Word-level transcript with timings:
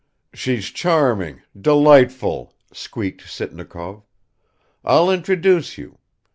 "She's 0.33 0.71
charming, 0.71 1.43
delightful," 1.55 2.55
squeaked 2.73 3.21
Sitnikov. 3.29 4.01
"I'll 4.83 5.11
introduce 5.11 5.77
you. 5.77 5.99